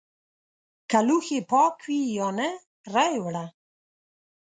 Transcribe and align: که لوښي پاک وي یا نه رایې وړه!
که 0.89 0.99
لوښي 1.07 1.39
پاک 1.51 1.75
وي 1.87 2.01
یا 2.17 2.27
نه 2.37 2.49
رایې 2.93 3.19
وړه! 3.25 3.45